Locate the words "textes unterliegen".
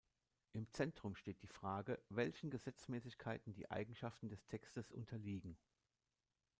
4.47-5.59